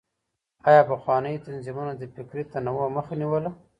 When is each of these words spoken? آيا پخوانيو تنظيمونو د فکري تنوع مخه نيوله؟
آيا 0.69 0.81
پخوانيو 0.91 1.43
تنظيمونو 1.47 1.93
د 1.97 2.03
فکري 2.15 2.43
تنوع 2.53 2.87
مخه 2.97 3.13
نيوله؟ 3.21 3.51